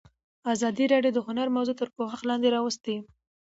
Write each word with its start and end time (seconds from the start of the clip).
ازادي 0.53 0.85
راډیو 0.93 1.15
د 1.15 1.19
هنر 1.27 1.47
موضوع 1.55 1.75
تر 1.81 1.87
پوښښ 1.95 2.19
لاندې 2.29 2.49
راوستې. 2.55 2.95